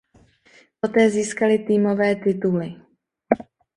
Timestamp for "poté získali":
0.79-1.57